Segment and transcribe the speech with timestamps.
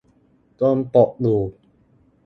[0.59, 1.39] ตรงปกอยู่